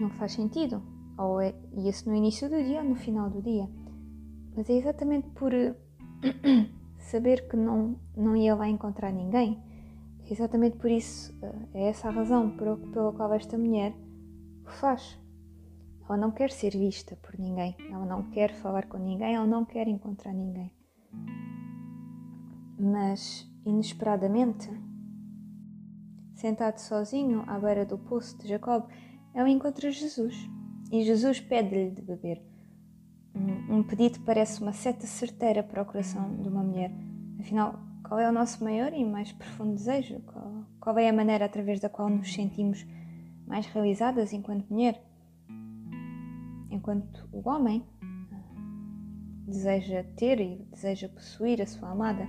não 0.00 0.08
faz 0.08 0.32
sentido. 0.32 0.82
Ou 1.18 1.38
é, 1.38 1.54
ia-se 1.74 2.08
no 2.08 2.14
início 2.16 2.48
do 2.48 2.56
dia 2.56 2.78
ou 2.78 2.88
no 2.88 2.96
final 2.96 3.28
do 3.28 3.42
dia. 3.42 3.68
Mas 4.56 4.70
é 4.70 4.72
exatamente 4.72 5.28
por 5.28 5.52
saber 6.96 7.46
que 7.50 7.56
não, 7.56 8.00
não 8.16 8.34
ia 8.34 8.54
lá 8.54 8.66
encontrar 8.66 9.12
ninguém. 9.12 9.62
Exatamente 10.32 10.78
por 10.78 10.90
isso, 10.90 11.30
eh, 11.42 11.68
é 11.74 11.88
essa 11.90 12.08
a 12.08 12.10
razão 12.10 12.56
pela 12.56 13.12
qual 13.12 13.34
esta 13.34 13.58
mulher 13.58 13.94
o 14.64 14.70
faz. 14.70 15.20
Ela 16.08 16.16
não 16.16 16.30
quer 16.30 16.50
ser 16.50 16.70
vista 16.70 17.14
por 17.16 17.38
ninguém, 17.38 17.76
ela 17.90 18.06
não 18.06 18.30
quer 18.30 18.50
falar 18.54 18.86
com 18.86 18.96
ninguém, 18.96 19.34
ela 19.34 19.46
não 19.46 19.62
quer 19.66 19.86
encontrar 19.86 20.32
ninguém. 20.32 20.72
Mas, 22.78 23.46
inesperadamente, 23.66 24.70
sentado 26.34 26.78
sozinho 26.78 27.44
à 27.46 27.58
beira 27.58 27.84
do 27.84 27.98
poço 27.98 28.38
de 28.38 28.48
Jacob, 28.48 28.86
ela 29.34 29.50
encontra 29.50 29.90
Jesus 29.90 30.48
e 30.90 31.02
Jesus 31.02 31.40
pede-lhe 31.40 31.90
de 31.90 32.00
beber. 32.00 32.42
Um 33.68 33.82
pedido 33.82 34.18
parece 34.20 34.62
uma 34.62 34.72
seta 34.72 35.06
certeira 35.06 35.62
para 35.62 35.82
o 35.82 35.86
coração 35.86 36.40
de 36.40 36.48
uma 36.48 36.62
mulher. 36.62 36.90
Afinal, 37.38 37.91
qual 38.12 38.20
é 38.20 38.28
o 38.28 38.32
nosso 38.32 38.62
maior 38.62 38.92
e 38.92 39.02
mais 39.06 39.32
profundo 39.32 39.72
desejo? 39.72 40.20
Qual, 40.26 40.66
qual 40.78 40.98
é 40.98 41.08
a 41.08 41.12
maneira 41.14 41.46
através 41.46 41.80
da 41.80 41.88
qual 41.88 42.10
nos 42.10 42.30
sentimos 42.30 42.86
mais 43.46 43.64
realizadas 43.64 44.34
enquanto 44.34 44.68
mulher? 44.68 45.02
Enquanto 46.70 47.26
o 47.32 47.48
homem 47.48 47.82
deseja 49.46 50.04
ter 50.14 50.38
e 50.40 50.62
deseja 50.70 51.08
possuir 51.08 51.62
a 51.62 51.66
sua 51.66 51.88
amada, 51.88 52.28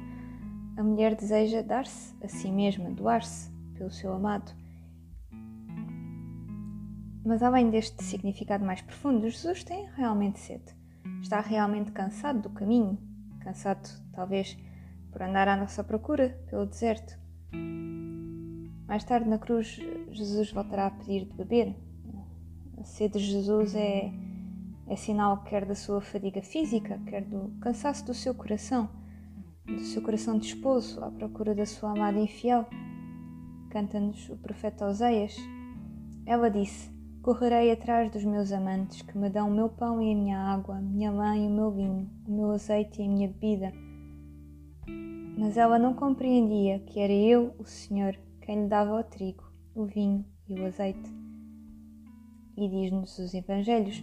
a 0.78 0.84
mulher 0.84 1.16
deseja 1.16 1.62
dar-se 1.62 2.16
a 2.24 2.30
si 2.30 2.50
mesma, 2.50 2.90
doar-se 2.90 3.52
pelo 3.74 3.92
seu 3.92 4.14
amado. 4.14 4.54
Mas 7.26 7.44
além 7.44 7.70
deste 7.70 8.02
significado 8.06 8.64
mais 8.64 8.82
profundo, 8.82 9.30
Jesus 9.30 9.66
tem 9.66 9.90
realmente 9.98 10.40
sede 10.40 10.74
está 11.22 11.42
realmente 11.42 11.92
cansado 11.92 12.44
do 12.44 12.50
caminho, 12.52 12.98
cansado 13.42 13.90
talvez 14.14 14.58
por 15.14 15.22
andar 15.22 15.48
à 15.48 15.56
nossa 15.56 15.84
procura 15.84 16.36
pelo 16.50 16.66
deserto. 16.66 17.18
Mais 18.88 19.04
tarde 19.04 19.30
na 19.30 19.38
cruz, 19.38 19.80
Jesus 20.12 20.52
voltará 20.52 20.88
a 20.88 20.92
pedir 20.92 21.26
de 21.26 21.34
beber. 21.36 21.76
A 22.78 22.84
sede 22.84 23.20
de 23.20 23.26
Jesus 23.26 23.76
é, 23.76 24.12
é 24.88 24.96
sinal 24.96 25.44
quer 25.44 25.66
da 25.66 25.76
sua 25.76 26.02
fadiga 26.02 26.42
física, 26.42 27.00
quer 27.06 27.24
do 27.24 27.54
cansaço 27.62 28.06
do 28.06 28.14
seu 28.14 28.34
coração, 28.34 28.90
do 29.66 29.80
seu 29.80 30.02
coração 30.02 30.38
de 30.38 30.48
esposo 30.48 31.02
à 31.04 31.12
procura 31.12 31.54
da 31.54 31.66
sua 31.66 31.92
amada 31.92 32.20
infiel. 32.20 32.66
Canta-nos 33.70 34.28
o 34.30 34.38
profeta 34.38 34.88
Oseias. 34.88 35.36
Ela 36.26 36.50
disse: 36.50 36.92
Correrei 37.22 37.72
atrás 37.72 38.12
dos 38.12 38.24
meus 38.26 38.52
amantes 38.52 39.02
que 39.02 39.18
me 39.18 39.30
dão 39.30 39.48
o 39.48 39.54
meu 39.54 39.70
pão 39.70 40.02
e 40.02 40.12
a 40.12 40.16
minha 40.16 40.40
água, 40.40 40.78
a 40.78 40.82
minha 40.82 41.12
lã 41.12 41.38
e 41.38 41.48
o 41.48 41.50
meu 41.50 41.72
vinho, 41.72 42.10
o 42.28 42.32
meu 42.32 42.52
azeite 42.52 43.02
e 43.02 43.06
a 43.06 43.10
minha 43.10 43.28
bebida. 43.28 43.83
Mas 45.44 45.58
ela 45.58 45.78
não 45.78 45.94
compreendia 45.94 46.80
que 46.80 47.02
era 47.02 47.12
eu, 47.12 47.54
o 47.60 47.66
Senhor, 47.66 48.18
quem 48.40 48.62
lhe 48.62 48.70
dava 48.70 48.98
o 48.98 49.04
trigo, 49.04 49.44
o 49.76 49.84
vinho 49.84 50.26
e 50.48 50.54
o 50.54 50.66
azeite. 50.66 51.14
E 52.56 52.70
diz-nos 52.70 53.20
os 53.20 53.34
Evangelhos: 53.34 54.02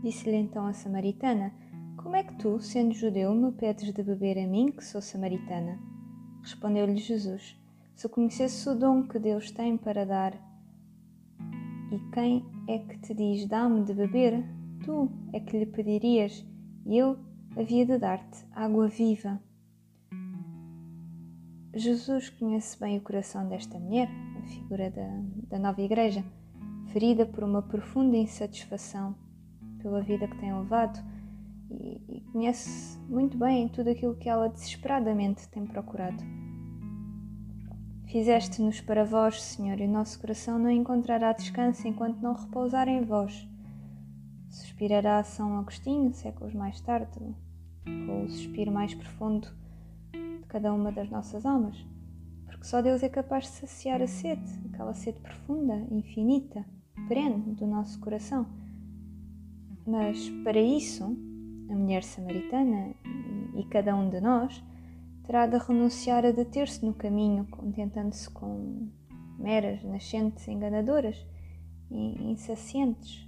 Disse-lhe 0.00 0.36
então 0.36 0.64
a 0.64 0.72
samaritana: 0.72 1.52
Como 1.96 2.14
é 2.14 2.22
que 2.22 2.36
tu, 2.36 2.60
sendo 2.60 2.94
judeu, 2.94 3.34
me 3.34 3.50
pedes 3.50 3.92
de 3.92 4.00
beber 4.00 4.38
a 4.38 4.46
mim, 4.46 4.70
que 4.70 4.84
sou 4.84 5.02
samaritana? 5.02 5.76
Respondeu-lhe 6.40 6.98
Jesus: 6.98 7.60
Se 7.96 8.08
conhecesse 8.08 8.68
o 8.68 8.76
dom 8.76 9.08
que 9.08 9.18
Deus 9.18 9.50
tem 9.50 9.76
para 9.76 10.06
dar 10.06 10.40
e 11.90 11.98
quem 12.12 12.46
é 12.68 12.78
que 12.78 12.96
te 12.98 13.12
diz 13.12 13.44
dá-me 13.48 13.82
de 13.82 13.92
beber? 13.92 14.44
Tu 14.84 15.10
é 15.32 15.40
que 15.40 15.58
lhe 15.58 15.66
pedirias, 15.66 16.46
e 16.86 16.96
eu 16.96 17.18
havia 17.56 17.84
de 17.84 17.98
dar-te 17.98 18.46
água 18.52 18.86
viva. 18.86 19.49
Jesus 21.74 22.28
conhece 22.30 22.78
bem 22.78 22.98
o 22.98 23.00
coração 23.00 23.48
desta 23.48 23.78
mulher, 23.78 24.08
a 24.38 24.46
figura 24.46 24.90
da, 24.90 25.08
da 25.48 25.58
nova 25.58 25.80
igreja, 25.80 26.24
ferida 26.92 27.24
por 27.24 27.44
uma 27.44 27.62
profunda 27.62 28.16
insatisfação 28.16 29.14
pela 29.80 30.02
vida 30.02 30.26
que 30.26 30.38
tem 30.38 30.52
levado 30.52 30.98
e, 31.70 32.00
e 32.08 32.20
conhece 32.32 32.98
muito 33.08 33.38
bem 33.38 33.68
tudo 33.68 33.90
aquilo 33.90 34.16
que 34.16 34.28
ela 34.28 34.48
desesperadamente 34.48 35.48
tem 35.48 35.64
procurado 35.64 36.22
Fizeste-nos 38.10 38.80
para 38.80 39.04
vós, 39.04 39.40
Senhor, 39.40 39.80
e 39.80 39.86
o 39.86 39.90
nosso 39.90 40.18
coração 40.18 40.58
não 40.58 40.68
encontrará 40.68 41.32
descanso 41.32 41.86
enquanto 41.86 42.20
não 42.20 42.34
repousar 42.34 42.88
em 42.88 43.04
vós. 43.04 43.48
Suspirará 44.48 45.22
São 45.22 45.56
Agostinho, 45.56 46.12
séculos 46.12 46.52
mais 46.52 46.80
tarde, 46.80 47.20
com 47.84 48.24
o 48.24 48.28
suspiro 48.28 48.72
mais 48.72 48.92
profundo 48.94 49.46
cada 50.50 50.74
uma 50.74 50.90
das 50.90 51.08
nossas 51.08 51.46
almas, 51.46 51.76
porque 52.44 52.64
só 52.64 52.82
Deus 52.82 53.02
é 53.02 53.08
capaz 53.08 53.44
de 53.44 53.50
saciar 53.50 54.02
a 54.02 54.06
sede, 54.06 54.42
aquela 54.72 54.92
sede 54.92 55.20
profunda, 55.20 55.86
infinita, 55.90 56.64
perene 57.08 57.54
do 57.54 57.66
nosso 57.66 57.98
coração. 58.00 58.46
Mas 59.86 60.28
para 60.44 60.60
isso, 60.60 61.04
a 61.70 61.74
mulher 61.74 62.02
samaritana 62.02 62.94
e 63.54 63.64
cada 63.70 63.96
um 63.96 64.10
de 64.10 64.20
nós 64.20 64.62
terá 65.24 65.46
de 65.46 65.56
renunciar 65.56 66.24
a 66.26 66.32
deter-se 66.32 66.84
no 66.84 66.92
caminho, 66.92 67.46
contentando-se 67.48 68.28
com 68.30 68.88
meras 69.38 69.82
nascentes 69.84 70.46
enganadoras 70.48 71.24
e 71.90 72.30
insacientes. 72.30 73.26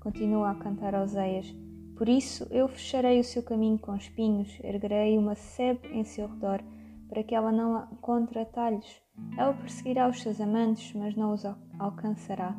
Continua 0.00 0.50
a 0.50 0.54
cantar 0.54 0.94
Oseias. 0.94 1.63
Por 1.96 2.08
isso 2.08 2.46
eu 2.50 2.66
fecharei 2.66 3.20
o 3.20 3.24
seu 3.24 3.42
caminho 3.42 3.78
com 3.78 3.94
espinhos, 3.94 4.58
erguerei 4.62 5.16
uma 5.16 5.36
sebe 5.36 5.88
em 5.88 6.02
seu 6.02 6.26
redor, 6.26 6.60
para 7.08 7.22
que 7.22 7.34
ela 7.34 7.52
não 7.52 7.86
encontre 7.92 8.40
atalhos. 8.40 9.00
Ela 9.38 9.54
perseguirá 9.54 10.08
os 10.08 10.20
seus 10.20 10.40
amantes, 10.40 10.92
mas 10.94 11.14
não 11.14 11.32
os 11.32 11.44
alcançará. 11.78 12.56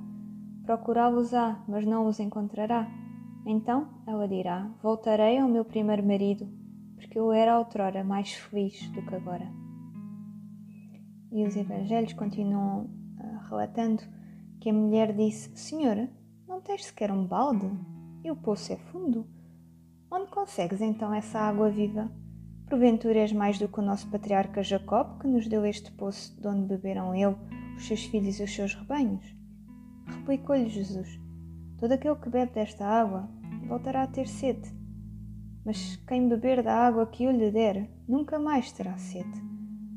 Procurá-los-á, 0.65 1.63
mas 1.67 1.85
não 1.85 2.07
os 2.07 2.19
encontrará. 2.19 2.89
Então 3.45 3.89
ela 4.07 4.27
dirá: 4.27 4.71
Voltarei 4.81 5.37
ao 5.37 5.49
meu 5.49 5.65
primeiro 5.65 6.05
marido, 6.05 6.47
porque 6.95 7.19
eu 7.19 7.31
era 7.33 7.59
outrora 7.59 8.03
mais 8.03 8.33
feliz 8.33 8.89
do 8.91 9.01
que 9.05 9.15
agora. 9.15 9.47
E 11.31 11.45
os 11.45 11.57
evangelhos 11.57 12.13
continuam 12.13 12.85
uh, 12.85 13.49
relatando 13.49 14.01
que 14.61 14.69
a 14.69 14.73
mulher 14.73 15.13
disse: 15.13 15.55
Senhora, 15.57 16.09
não 16.47 16.61
tens 16.61 16.85
sequer 16.85 17.11
um 17.11 17.27
balde? 17.27 17.69
E 18.25 18.31
o 18.31 18.35
poço 18.35 18.73
é 18.73 18.75
fundo? 18.75 19.27
Onde 20.11 20.31
consegues 20.31 20.81
então 20.81 21.13
essa 21.13 21.39
água 21.39 21.69
viva? 21.69 22.11
Porventura 22.67 23.19
és 23.19 23.31
mais 23.31 23.59
do 23.59 23.67
que 23.67 23.79
o 23.79 23.83
nosso 23.83 24.09
patriarca 24.09 24.63
Jacob, 24.63 25.19
que 25.21 25.27
nos 25.27 25.47
deu 25.47 25.63
este 25.63 25.91
poço 25.91 26.35
de 26.41 26.47
onde 26.47 26.65
beberam 26.65 27.13
ele, 27.13 27.35
os 27.77 27.85
seus 27.85 28.03
filhos 28.05 28.39
e 28.39 28.43
os 28.43 28.51
seus 28.51 28.73
rebanhos? 28.73 29.23
Replicou-lhe 30.07 30.67
Jesus: 30.67 31.19
Todo 31.77 31.91
aquele 31.91 32.15
que 32.15 32.29
bebe 32.29 32.51
desta 32.51 32.83
água 32.83 33.29
voltará 33.67 34.01
a 34.01 34.07
ter 34.07 34.27
sede 34.27 34.73
mas 35.65 35.95
quem 36.07 36.29
beber 36.29 36.61
da 36.61 36.75
água 36.75 37.07
que 37.07 37.23
eu 37.23 37.31
lhe 37.31 37.49
der, 37.49 37.89
nunca 38.07 38.37
mais 38.37 38.71
terá 38.71 38.95
sede. 38.97 39.43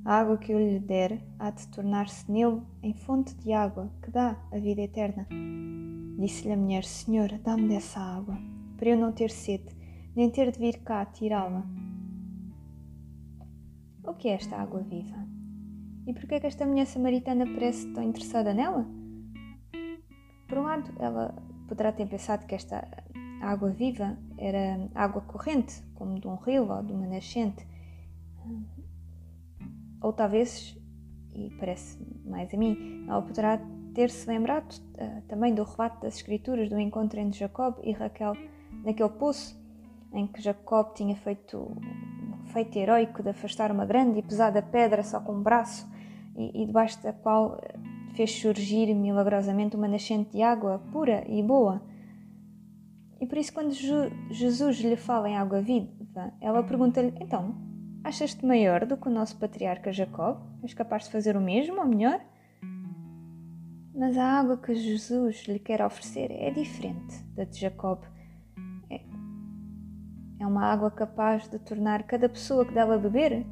A 0.03 0.15
água 0.15 0.39
que 0.39 0.51
eu 0.51 0.59
lhe 0.59 0.81
der 0.81 1.23
há 1.39 1.51
de 1.51 1.69
tornar-se 1.69 2.31
nele 2.33 2.63
em 2.83 2.95
fonte 2.95 3.35
de 3.35 3.53
água 3.53 3.93
que 4.03 4.11
dá 4.11 4.43
a 4.51 4.59
vida 4.59 4.81
eterna. 4.81 5.29
Disse-lhe 6.19 6.53
a 6.53 6.57
mulher: 6.57 6.85
Senhor, 6.85 7.31
dá-me 7.45 7.69
dessa 7.69 8.01
água, 8.01 8.37
para 8.77 8.89
eu 8.89 8.99
não 8.99 9.13
ter 9.13 9.31
sede, 9.31 9.69
nem 10.17 10.29
ter 10.29 10.51
de 10.51 10.59
vir 10.59 10.79
cá 10.83 11.07
tirá-la. 11.07 11.65
O 14.05 14.15
que 14.15 14.29
é 14.29 14.33
esta 14.33 14.57
água 14.57 14.81
viva? 14.81 15.17
E 16.09 16.13
por 16.13 16.27
que 16.27 16.35
é 16.35 16.41
que 16.41 16.47
esta 16.49 16.67
mulher 16.67 16.87
samaritana 16.87 17.47
parece 17.47 17.93
tão 17.93 18.03
interessada 18.03 18.53
nela? 18.53 18.85
Por 20.49 20.59
um 20.59 20.63
lado, 20.63 20.91
ela 20.99 21.41
poderá 21.69 21.93
ter 21.93 22.09
pensado 22.09 22.47
que 22.47 22.55
esta 22.57 22.85
água 23.41 23.71
viva 23.71 24.19
era 24.39 24.91
água 24.97 25.23
corrente, 25.23 25.81
como 25.95 26.19
de 26.19 26.27
um 26.27 26.35
rio 26.35 26.69
ou 26.69 26.83
de 26.83 26.93
uma 26.93 27.07
nascente. 27.07 27.65
Ou 30.01 30.13
talvez, 30.13 30.77
e 31.33 31.51
parece 31.61 31.97
mais 32.25 32.53
a 32.53 32.57
mim, 32.57 33.05
ela 33.07 33.23
poderá 33.23 33.61
ter-se 33.99 34.29
lembrado 34.29 34.75
uh, 34.75 35.23
também 35.23 35.53
do 35.53 35.65
relato 35.65 36.03
das 36.03 36.15
Escrituras 36.15 36.69
do 36.69 36.79
encontro 36.79 37.19
entre 37.19 37.37
Jacob 37.37 37.81
e 37.83 37.91
Raquel 37.91 38.37
naquele 38.85 39.09
poço 39.09 39.61
em 40.13 40.25
que 40.25 40.41
Jacob 40.41 40.95
tinha 40.95 41.17
feito 41.17 41.77
feito 42.53 42.79
heroico 42.79 43.25
de 43.25 43.31
afastar 43.31 43.73
uma 43.73 43.85
grande 43.85 44.21
e 44.21 44.23
pesada 44.23 44.63
pedra 44.63 45.03
só 45.03 45.19
com 45.19 45.33
um 45.33 45.43
braço 45.43 45.85
e, 46.37 46.63
e 46.63 46.67
debaixo 46.67 47.03
da 47.03 47.13
qual 47.13 47.59
eh, 47.61 47.75
fez 48.15 48.31
surgir 48.31 48.95
milagrosamente 48.95 49.75
uma 49.75 49.89
nascente 49.89 50.31
de 50.31 50.43
água 50.43 50.81
pura 50.93 51.25
e 51.27 51.43
boa. 51.43 51.83
E 53.21 53.27
por 53.27 53.37
isso, 53.37 53.53
quando 53.53 53.73
Jesus 54.31 54.77
lhe 54.77 54.97
fala 54.97 55.29
em 55.29 55.37
água 55.37 55.61
viva, 55.61 56.33
ela 56.41 56.63
pergunta-lhe: 56.63 57.13
Então, 57.21 57.57
achas-te 58.05 58.47
maior 58.47 58.87
do 58.87 58.97
que 58.97 59.09
o 59.09 59.11
nosso 59.11 59.37
patriarca 59.39 59.93
Jacob? 59.93 60.39
És 60.63 60.73
capaz 60.73 61.07
de 61.07 61.11
fazer 61.11 61.37
o 61.37 61.41
mesmo 61.41 61.81
ou 61.81 61.87
melhor? 61.87 62.21
Mas 63.95 64.17
a 64.17 64.25
água 64.25 64.57
que 64.57 64.75
Jesus 64.75 65.45
lhe 65.49 65.59
quer 65.59 65.85
oferecer 65.85 66.31
é 66.31 66.51
diferente 66.51 67.23
da 67.35 67.45
de 67.45 67.59
Jacob. 67.59 68.03
É, 68.91 69.01
é 70.41 70.47
uma 70.47 70.65
água 70.65 70.91
capaz 70.91 71.49
de 71.49 71.59
tornar 71.59 72.05
cada 72.05 72.29
pessoa 72.29 72.65
que 72.65 72.75
dela 72.75 72.99
beber 72.99 73.47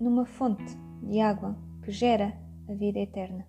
numa 0.00 0.26
fonte 0.26 0.76
de 1.02 1.20
água 1.20 1.56
que 1.82 1.90
gera 1.90 2.36
a 2.68 2.74
vida 2.74 2.98
eterna. 2.98 3.46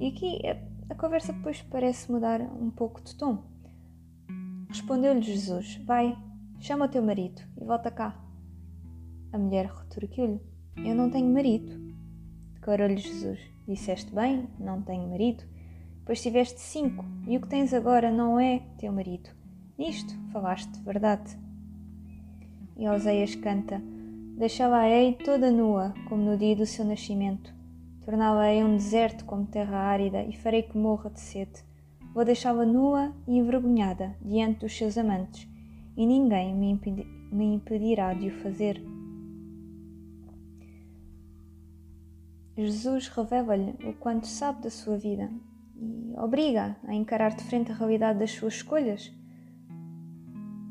E 0.00 0.08
aqui 0.08 0.40
a, 0.46 0.92
a 0.92 0.94
conversa 0.94 1.32
depois 1.32 1.60
parece 1.62 2.10
mudar 2.10 2.40
um 2.40 2.70
pouco 2.70 3.02
de 3.02 3.16
tom. 3.16 3.42
Respondeu-lhe 4.68 5.22
Jesus: 5.22 5.76
Vai, 5.84 6.16
chama 6.60 6.84
o 6.84 6.88
teu 6.88 7.02
marido 7.02 7.42
e 7.60 7.64
volta 7.64 7.90
cá. 7.90 8.16
A 9.32 9.38
mulher 9.38 9.66
retorquiu-lhe: 9.66 10.40
Eu 10.76 10.94
não 10.94 11.10
tenho 11.10 11.32
marido. 11.32 11.88
Declarou-lhe 12.54 12.98
Jesus: 12.98 13.57
Disseste 13.68 14.14
bem, 14.14 14.48
não 14.58 14.80
tenho 14.80 15.06
marido, 15.10 15.44
pois 16.06 16.22
tiveste 16.22 16.58
cinco, 16.58 17.04
e 17.26 17.36
o 17.36 17.40
que 17.42 17.48
tens 17.48 17.74
agora 17.74 18.10
não 18.10 18.40
é 18.40 18.62
teu 18.78 18.90
marido. 18.90 19.28
Nisto 19.76 20.14
falaste 20.32 20.80
verdade. 20.82 21.38
E 22.78 22.88
Oséias 22.88 23.34
canta: 23.34 23.78
Deixá-la-ei 24.38 25.16
toda 25.16 25.50
nua, 25.50 25.92
como 26.08 26.22
no 26.22 26.38
dia 26.38 26.56
do 26.56 26.64
seu 26.64 26.82
nascimento. 26.82 27.54
Torná-la-ei 28.06 28.64
um 28.64 28.74
deserto 28.74 29.26
como 29.26 29.44
terra 29.44 29.76
árida, 29.76 30.22
e 30.22 30.32
farei 30.32 30.62
que 30.62 30.78
morra 30.78 31.10
de 31.10 31.20
sede. 31.20 31.62
Vou 32.14 32.24
deixá-la 32.24 32.64
nua 32.64 33.14
e 33.26 33.36
envergonhada 33.36 34.16
diante 34.22 34.60
dos 34.60 34.74
seus 34.74 34.96
amantes, 34.96 35.46
e 35.94 36.06
ninguém 36.06 36.54
me, 36.54 36.70
impedi 36.70 37.06
me 37.30 37.52
impedirá 37.52 38.14
de 38.14 38.28
o 38.28 38.42
fazer. 38.42 38.82
Jesus 42.58 43.06
revela-lhe 43.06 43.70
o 43.88 43.92
quanto 43.92 44.26
sabe 44.26 44.62
da 44.62 44.70
sua 44.70 44.98
vida 44.98 45.30
e 45.76 46.12
obriga 46.18 46.76
a 46.88 46.92
encarar 46.92 47.30
de 47.30 47.44
frente 47.44 47.70
a 47.70 47.74
realidade 47.74 48.18
das 48.18 48.32
suas 48.32 48.54
escolhas. 48.54 49.12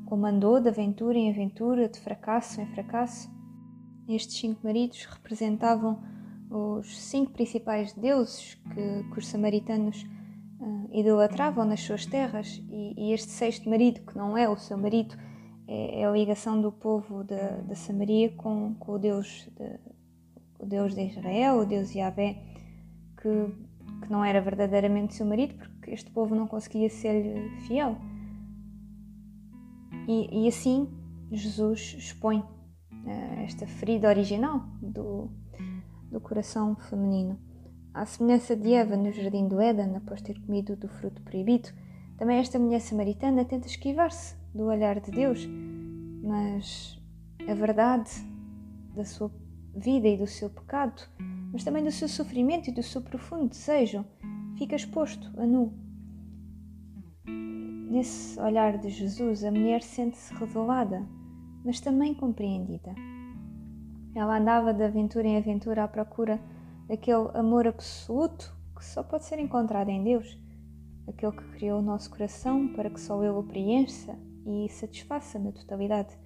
Como 0.05 0.25
andou 0.25 0.59
de 0.59 0.67
aventura 0.67 1.17
em 1.17 1.29
aventura, 1.29 1.87
de 1.87 1.97
fracasso 1.97 2.59
em 2.59 2.65
fracasso, 2.67 3.31
estes 4.09 4.37
cinco 4.37 4.59
maridos 4.65 5.05
representavam 5.05 6.03
os 6.49 6.99
cinco 6.99 7.31
principais 7.31 7.93
deuses 7.93 8.55
que, 8.55 9.03
que 9.09 9.19
os 9.19 9.25
samaritanos 9.25 10.05
uh, 10.59 10.89
idolatravam 10.91 11.63
nas 11.63 11.79
suas 11.79 12.05
terras, 12.05 12.61
e, 12.69 12.95
e, 12.97 13.13
este 13.13 13.31
sexto 13.31 13.69
marido, 13.69 14.01
que 14.01 14.17
não 14.17 14.37
é 14.37 14.49
o 14.49 14.57
seu 14.57 14.77
marido, 14.77 15.15
é, 15.65 16.01
é 16.01 16.05
a 16.05 16.11
ligação 16.11 16.59
do 16.61 16.69
povo 16.71 17.23
da 17.23 17.75
Samaria 17.75 18.29
com, 18.31 18.75
com 18.75 18.93
o 18.93 18.99
Deus 18.99 19.49
de, 19.57 19.86
Deus 20.67 20.93
de 20.93 21.05
Israel, 21.05 21.59
o 21.59 21.65
Deus 21.65 21.93
Yahvé, 21.93 22.37
que, 23.17 23.29
que 24.01 24.11
não 24.11 24.23
era 24.23 24.41
verdadeiramente 24.41 25.15
seu 25.15 25.25
marido, 25.25 25.55
porque 25.55 25.91
este 25.91 26.11
povo 26.11 26.35
não 26.35 26.47
conseguia 26.47 26.89
ser 26.89 27.49
fiel. 27.67 27.97
E, 30.07 30.43
e 30.43 30.47
assim 30.47 30.87
Jesus 31.31 31.95
expõe 31.97 32.39
uh, 32.39 33.39
esta 33.43 33.67
ferida 33.67 34.07
original 34.07 34.59
do, 34.81 35.29
do 36.11 36.19
coração 36.21 36.75
feminino. 36.75 37.39
À 37.93 38.05
semelhança 38.05 38.55
de 38.55 38.73
Eva 38.73 38.95
no 38.95 39.11
jardim 39.11 39.47
do 39.47 39.59
Éden, 39.59 39.95
após 39.95 40.21
ter 40.21 40.39
comido 40.41 40.75
do 40.75 40.87
fruto 40.87 41.21
proibido, 41.23 41.69
também 42.17 42.37
esta 42.37 42.59
mulher 42.59 42.79
samaritana 42.79 43.43
tenta 43.43 43.67
esquivar-se 43.67 44.35
do 44.53 44.65
olhar 44.65 44.99
de 44.99 45.11
Deus, 45.11 45.47
mas 46.23 46.99
a 47.47 47.53
verdade 47.53 48.09
da 48.95 49.03
sua 49.03 49.31
vida 49.77 50.07
e 50.07 50.17
do 50.17 50.27
seu 50.27 50.49
pecado, 50.49 51.01
mas 51.51 51.63
também 51.63 51.83
do 51.83 51.91
seu 51.91 52.07
sofrimento 52.07 52.69
e 52.69 52.73
do 52.73 52.83
seu 52.83 53.01
profundo 53.01 53.47
desejo, 53.47 54.03
fica 54.57 54.75
exposto 54.75 55.31
a 55.39 55.45
nu. 55.45 55.73
Nesse 57.89 58.39
olhar 58.39 58.77
de 58.77 58.89
Jesus, 58.89 59.43
a 59.43 59.51
mulher 59.51 59.81
sente-se 59.81 60.33
revelada, 60.33 61.07
mas 61.63 61.79
também 61.79 62.13
compreendida. 62.13 62.93
Ela 64.13 64.39
andava 64.39 64.73
de 64.73 64.83
aventura 64.83 65.27
em 65.27 65.37
aventura 65.37 65.83
à 65.83 65.87
procura 65.87 66.39
daquele 66.87 67.29
amor 67.33 67.67
absoluto 67.67 68.55
que 68.75 68.83
só 68.83 69.03
pode 69.03 69.25
ser 69.25 69.39
encontrado 69.39 69.89
em 69.89 70.03
Deus, 70.03 70.37
aquele 71.07 71.31
que 71.31 71.43
criou 71.51 71.79
o 71.79 71.83
nosso 71.83 72.09
coração 72.09 72.67
para 72.73 72.89
que 72.89 72.99
só 72.99 73.23
Ele 73.23 73.33
o 73.33 73.43
preencha 73.43 74.17
e 74.45 74.67
satisfaça 74.69 75.39
na 75.39 75.51
totalidade. 75.51 76.17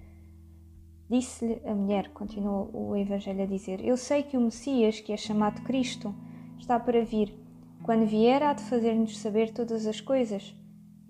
Disse-lhe 1.12 1.60
a 1.68 1.74
mulher, 1.74 2.08
continuou 2.14 2.70
o 2.72 2.96
Evangelho 2.96 3.42
a 3.42 3.46
dizer: 3.46 3.84
Eu 3.84 3.98
sei 3.98 4.22
que 4.22 4.38
o 4.38 4.40
Messias, 4.40 4.98
que 4.98 5.12
é 5.12 5.16
chamado 5.18 5.60
Cristo, 5.60 6.14
está 6.58 6.80
para 6.80 7.04
vir. 7.04 7.38
Quando 7.82 8.06
vier, 8.06 8.42
há 8.42 8.54
de 8.54 8.62
fazer-nos 8.62 9.18
saber 9.18 9.52
todas 9.52 9.86
as 9.86 10.00
coisas. 10.00 10.56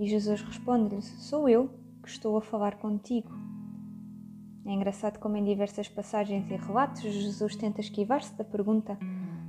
E 0.01 0.09
Jesus 0.09 0.43
responde-lhe: 0.43 1.01
Sou 1.03 1.49
eu 1.49 1.71
que 2.03 2.09
estou 2.09 2.37
a 2.37 2.43
falar 2.43 2.79
contigo. 2.79 3.31
É 4.67 4.73
engraçado 4.73 5.21
como 5.21 5.37
em 5.37 5.45
diversas 5.45 5.89
passagens 5.89 6.51
e 6.51 6.57
relatos 6.57 7.03
Jesus 7.03 7.55
tenta 7.55 7.81
esquivar-se 7.81 8.37
da 8.37 8.43
pergunta 8.43 8.99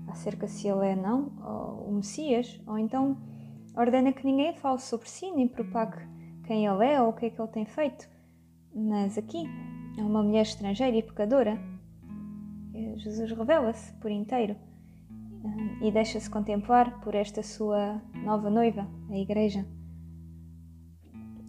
acerca 0.08 0.48
se 0.48 0.68
ele 0.68 0.86
é 0.86 0.96
não 0.96 1.32
o 1.88 1.92
Messias, 1.94 2.62
ou 2.68 2.78
então 2.78 3.18
ordena 3.76 4.14
que 4.14 4.24
ninguém 4.24 4.54
fale 4.54 4.78
sobre 4.78 5.10
si 5.10 5.32
nem 5.32 5.48
propague 5.48 5.98
quem 6.46 6.68
ele 6.68 6.86
é 6.86 7.02
ou 7.02 7.10
o 7.10 7.14
que 7.14 7.26
é 7.26 7.30
que 7.32 7.42
ele 7.42 7.52
tem 7.52 7.66
feito. 7.66 8.08
Mas 8.72 9.18
aqui 9.18 9.48
é 9.98 10.02
uma 10.02 10.24
mulher 10.24 10.44
estrangeira 10.44 10.98
e 10.98 11.04
pecadora. 11.04 11.60
Jesus 12.98 13.32
revela-se 13.32 13.92
por 13.94 14.10
inteiro 14.12 14.56
eh, 15.44 15.88
e 15.88 15.92
deixa-se 15.92 16.30
contemplar 16.30 17.02
por 17.02 17.16
esta 17.16 17.44
sua 17.44 18.02
nova 18.24 18.50
noiva, 18.50 18.88
a 19.10 19.18
Igreja. 19.18 19.66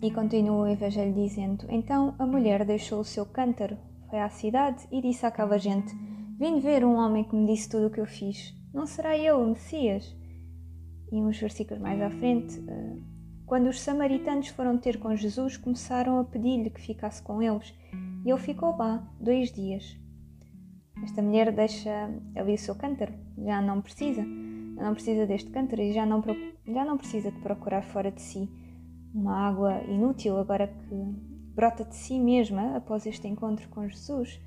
E 0.02 0.10
continua 0.10 0.64
o 0.64 0.68
Evangelho 0.68 1.14
dizendo: 1.14 1.66
Então 1.70 2.14
a 2.18 2.26
mulher 2.26 2.64
deixou 2.64 3.00
o 3.00 3.04
seu 3.04 3.24
cântaro, 3.24 3.76
foi 4.10 4.20
à 4.20 4.28
cidade 4.28 4.86
e 4.90 5.00
disse 5.00 5.24
àquela 5.24 5.58
gente: 5.58 5.94
Vim 6.38 6.58
ver 6.58 6.84
um 6.84 6.96
homem 6.96 7.24
que 7.24 7.36
me 7.36 7.46
disse 7.46 7.68
tudo 7.68 7.86
o 7.86 7.90
que 7.90 8.00
eu 8.00 8.06
fiz. 8.06 8.54
Não 8.72 8.86
será 8.86 9.16
eu 9.16 9.40
o 9.40 9.46
Messias? 9.46 10.14
E 11.12 11.22
uns 11.22 11.38
versículos 11.38 11.80
mais 11.80 12.00
à 12.02 12.10
frente, 12.10 12.58
eh, 12.66 12.96
quando 13.46 13.68
os 13.68 13.80
samaritanos 13.80 14.48
foram 14.48 14.76
ter 14.76 14.98
com 14.98 15.14
Jesus, 15.14 15.56
começaram 15.56 16.18
a 16.18 16.24
pedir-lhe 16.24 16.70
que 16.70 16.80
ficasse 16.80 17.22
com 17.22 17.40
eles 17.40 17.72
e 18.24 18.30
ele 18.30 18.40
ficou 18.40 18.76
lá 18.76 19.06
dois 19.20 19.52
dias. 19.52 19.98
Esta 21.02 21.20
mulher 21.20 21.52
deixa 21.52 22.10
ali 22.34 22.54
o 22.54 22.58
seu 22.58 22.74
cântaro, 22.74 23.12
já 23.36 23.60
não 23.60 23.80
precisa, 23.80 24.22
já 24.22 24.82
não 24.82 24.94
precisa 24.94 25.26
deste 25.26 25.50
cântaro 25.50 25.82
e 25.82 25.92
já 25.92 26.06
não, 26.06 26.22
já 26.66 26.84
não 26.84 26.96
precisa 26.96 27.30
de 27.30 27.38
procurar 27.40 27.82
fora 27.82 28.10
de 28.10 28.22
si 28.22 28.48
uma 29.14 29.48
água 29.48 29.80
inútil 29.84 30.36
agora 30.38 30.66
que 30.66 30.94
brota 31.54 31.84
de 31.84 31.94
si 31.94 32.18
mesma 32.18 32.76
após 32.76 33.06
este 33.06 33.28
encontro 33.28 33.68
com 33.68 33.88
Jesus, 33.88 34.40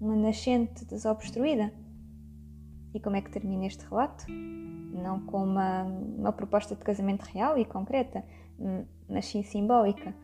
uma 0.00 0.14
nascente 0.14 0.84
desobstruída. 0.84 1.72
E 2.94 3.00
como 3.00 3.16
é 3.16 3.20
que 3.20 3.30
termina 3.30 3.66
este 3.66 3.84
relato? 3.88 4.26
Não 4.30 5.20
com 5.26 5.42
uma, 5.42 5.82
uma 5.82 6.32
proposta 6.32 6.76
de 6.76 6.84
casamento 6.84 7.22
real 7.22 7.58
e 7.58 7.64
concreta, 7.64 8.24
mas 9.08 9.26
sim 9.26 9.42
simbólica. 9.42 10.14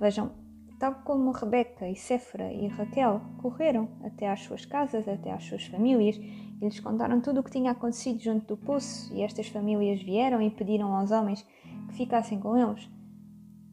Vejam, 0.00 0.32
tal 0.78 0.96
como 1.04 1.30
Rebeca 1.30 1.88
e 1.88 1.96
Séfora 1.96 2.52
e 2.52 2.66
Raquel 2.68 3.20
correram 3.38 3.88
até 4.04 4.30
às 4.30 4.40
suas 4.40 4.64
casas, 4.64 5.08
até 5.08 5.32
às 5.32 5.44
suas 5.44 5.64
famílias, 5.66 6.16
e 6.16 6.64
lhes 6.64 6.80
contaram 6.80 7.20
tudo 7.20 7.40
o 7.40 7.42
que 7.42 7.50
tinha 7.50 7.70
acontecido 7.70 8.20
junto 8.20 8.46
do 8.46 8.56
poço, 8.56 9.12
e 9.14 9.22
estas 9.22 9.48
famílias 9.48 10.02
vieram 10.02 10.40
e 10.40 10.50
pediram 10.50 10.94
aos 10.94 11.10
homens 11.10 11.46
que 11.88 11.94
ficassem 11.94 12.38
com 12.38 12.56
eles. 12.56 12.88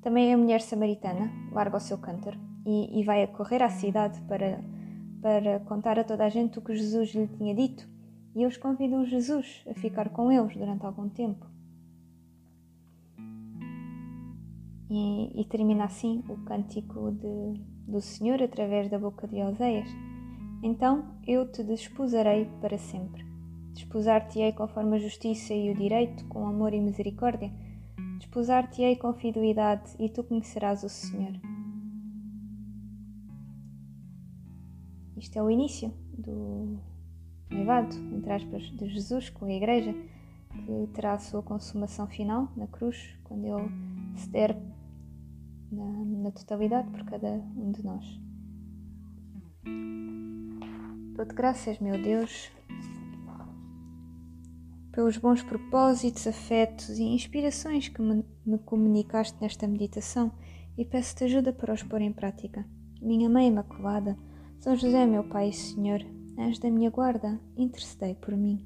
Também 0.01 0.33
a 0.33 0.37
mulher 0.37 0.61
samaritana 0.61 1.31
larga 1.51 1.77
o 1.77 1.79
seu 1.79 1.97
cântaro 1.97 2.37
e, 2.65 2.99
e 2.99 3.03
vai 3.03 3.23
a 3.23 3.27
correr 3.27 3.63
à 3.63 3.69
cidade 3.69 4.21
para, 4.21 4.59
para 5.21 5.59
contar 5.61 5.97
a 5.97 6.03
toda 6.03 6.25
a 6.25 6.29
gente 6.29 6.59
o 6.59 6.61
que 6.61 6.75
Jesus 6.75 7.13
lhe 7.13 7.27
tinha 7.27 7.55
dito. 7.55 7.87
E 8.35 8.43
eles 8.43 8.57
convidam 8.57 9.05
Jesus 9.05 9.63
a 9.69 9.73
ficar 9.73 10.09
com 10.09 10.31
eles 10.31 10.57
durante 10.57 10.85
algum 10.85 11.07
tempo. 11.07 11.52
E, 14.95 15.41
e 15.41 15.45
termina 15.45 15.85
assim 15.85 16.23
o 16.29 16.37
cântico 16.45 17.11
de, 17.11 17.59
do 17.87 17.99
Senhor 17.99 18.43
através 18.43 18.89
da 18.89 18.99
boca 18.99 19.27
de 19.27 19.41
Oséias. 19.41 19.89
Então 20.61 21.15
eu 21.25 21.51
te 21.51 21.63
desposarei 21.63 22.45
para 22.61 22.77
sempre. 22.77 23.25
Desposar-te-ei 23.73 24.53
conforme 24.53 24.97
a 24.97 24.99
justiça 24.99 25.53
e 25.53 25.71
o 25.71 25.75
direito, 25.75 26.25
com 26.27 26.45
amor 26.45 26.73
e 26.73 26.79
misericórdia 26.79 27.51
Desposar-te-ei 28.23 28.95
com 28.95 29.13
fidelidade 29.13 29.95
e 29.99 30.09
tu 30.09 30.23
conhecerás 30.23 30.81
o 30.81 30.89
Senhor. 30.89 31.39
Isto 35.15 35.37
é 35.37 35.43
o 35.43 35.51
início 35.51 35.93
do 36.17 36.79
noivado, 37.51 37.95
entre 38.15 38.31
aspas, 38.31 38.63
de 38.63 38.87
Jesus 38.87 39.29
com 39.29 39.45
a 39.45 39.53
Igreja, 39.53 39.93
que 39.93 40.89
terá 40.93 41.13
a 41.13 41.19
sua 41.19 41.43
consumação 41.43 42.07
final 42.07 42.51
na 42.55 42.65
cruz, 42.65 43.15
quando 43.23 43.45
Ele 43.45 43.69
se 44.15 44.29
der 44.29 44.57
na, 45.73 46.05
na 46.23 46.31
totalidade 46.31 46.89
por 46.89 47.03
cada 47.05 47.29
um 47.55 47.71
de 47.71 47.83
nós. 47.83 48.05
Dou-te 51.15 51.33
graças, 51.33 51.79
meu 51.79 52.01
Deus, 52.01 52.51
pelos 54.91 55.17
bons 55.17 55.43
propósitos, 55.43 56.25
afetos 56.27 56.89
e 56.97 57.03
inspirações 57.03 57.89
que 57.89 58.01
me, 58.01 58.23
me 58.45 58.57
comunicaste 58.59 59.37
nesta 59.41 59.67
meditação 59.67 60.31
e 60.77 60.85
peço-te 60.85 61.25
ajuda 61.25 61.53
para 61.53 61.73
os 61.73 61.83
pôr 61.83 62.01
em 62.01 62.11
prática. 62.11 62.65
Minha 63.01 63.29
Mãe 63.29 63.47
Imaculada, 63.47 64.17
São 64.59 64.75
José, 64.75 65.05
meu 65.05 65.23
Pai 65.23 65.49
e 65.49 65.53
Senhor, 65.53 66.01
anjo 66.39 66.61
da 66.61 66.71
minha 66.71 66.89
guarda, 66.89 67.39
intercedei 67.57 68.15
por 68.15 68.35
mim. 68.35 68.65